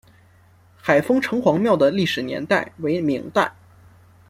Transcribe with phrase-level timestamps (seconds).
[0.77, 3.55] 海丰城隍庙的历史年代为明代。